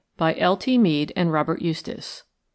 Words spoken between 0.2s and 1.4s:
L. T. MEADE AND